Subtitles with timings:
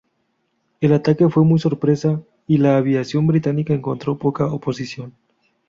[0.79, 5.13] El ataque fue muy sorpresa, y la aviación británica encontró poca oposición.